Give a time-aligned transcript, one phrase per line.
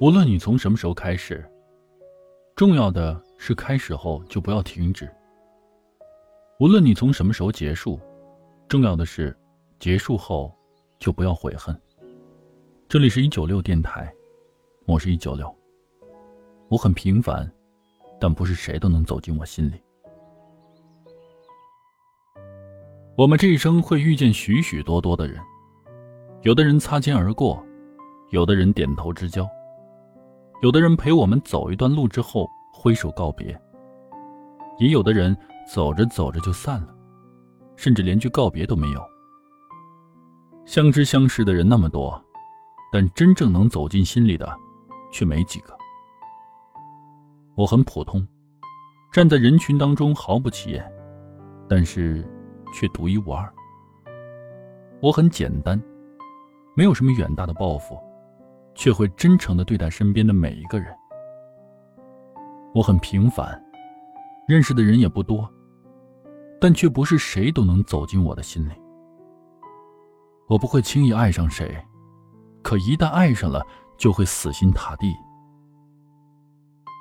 [0.00, 1.48] 无论你从什么时候开始，
[2.56, 5.06] 重要的是开始后就不要停止；
[6.58, 8.00] 无论你从什么时候结束，
[8.68, 9.34] 重要的是
[9.78, 10.52] 结束后
[10.98, 11.80] 就不要悔恨。
[12.88, 14.12] 这里是一九六电台，
[14.84, 15.52] 我是一九六。
[16.68, 17.48] 我很平凡，
[18.20, 19.80] 但不是谁都能走进我心里。
[23.16, 25.40] 我们这一生会遇见许许多多的人，
[26.42, 27.64] 有的人擦肩而过，
[28.30, 29.48] 有的人点头之交。
[30.64, 33.54] 有的人陪我们走一段路之后挥手告别，
[34.78, 35.36] 也有的人
[35.70, 36.94] 走着走着就散了，
[37.76, 39.04] 甚至连句告别都没有。
[40.64, 42.18] 相知相识的人那么多，
[42.90, 44.50] 但真正能走进心里的
[45.12, 45.76] 却没几个。
[47.56, 48.26] 我很普通，
[49.12, 50.90] 站在人群当中毫不起眼，
[51.68, 52.26] 但是
[52.72, 53.52] 却独一无二。
[55.02, 55.78] 我很简单，
[56.74, 57.98] 没有什么远大的抱负。
[58.74, 60.94] 却会真诚的对待身边的每一个人。
[62.74, 63.62] 我很平凡，
[64.48, 65.48] 认识的人也不多，
[66.60, 68.72] 但却不是谁都能走进我的心里。
[70.48, 71.76] 我不会轻易爱上谁，
[72.62, 73.64] 可一旦爱上了，
[73.96, 75.14] 就会死心塌地。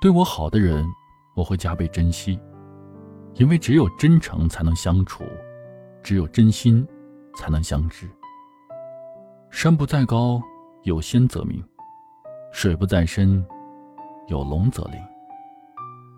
[0.00, 0.86] 对我好的人，
[1.34, 2.38] 我会加倍珍惜，
[3.34, 5.24] 因为只有真诚才能相处，
[6.02, 6.86] 只有真心
[7.34, 8.08] 才能相知。
[9.50, 10.42] 山不在高。
[10.84, 11.64] 有仙则名，
[12.52, 13.42] 水不在深，
[14.28, 15.00] 有龙则灵。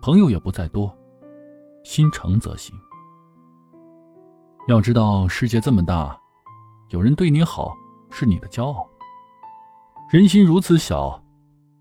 [0.01, 0.93] 朋友也不在多，
[1.85, 2.75] 心诚则行。
[4.67, 6.19] 要知道世界这么大，
[6.89, 7.73] 有人对你好
[8.11, 8.85] 是你的骄傲；
[10.11, 11.17] 人心如此小，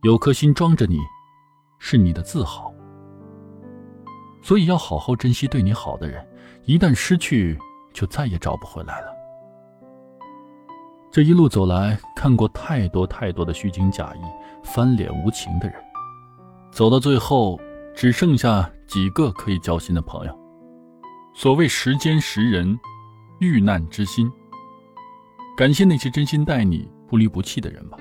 [0.02, 1.00] 有颗心装着你，
[1.80, 2.72] 是你的自豪。
[4.42, 6.24] 所以要好好珍惜对你好的人，
[6.66, 7.58] 一旦失去，
[7.92, 9.15] 就再也找不回来了。
[11.16, 14.20] 这一路走来，看过太多太多的虚情假意、
[14.62, 15.74] 翻脸无情的人，
[16.70, 17.58] 走到最后，
[17.94, 20.38] 只剩下几个可以交心的朋友。
[21.32, 22.78] 所谓时间识人，
[23.38, 24.30] 遇难知心。
[25.56, 27.96] 感谢那些真心待你、不离不弃的人吧。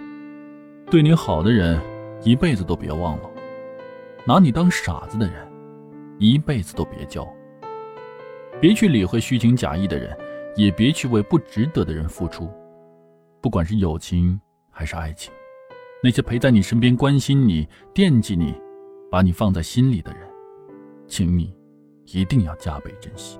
[0.91, 1.81] 对你好的人，
[2.21, 3.29] 一辈子都别忘了；
[4.27, 5.47] 拿你当傻子的人，
[6.19, 7.25] 一辈子都别交。
[8.59, 10.13] 别去理会虚情假意的人，
[10.57, 12.51] 也别去为不值得的人付出。
[13.45, 14.41] 不管是友情
[14.71, 15.31] 还是爱情，
[16.01, 18.59] 那些陪在你身边、关心你、惦记你、
[19.11, 20.27] 把你放在心里的人，
[21.07, 21.55] 请你
[22.05, 23.37] 一定要加倍珍惜。